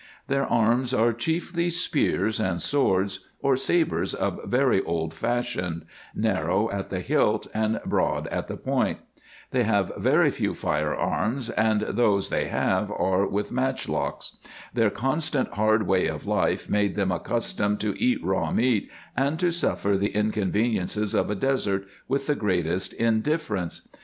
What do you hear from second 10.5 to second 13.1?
&c. 313 few firearms, and those they have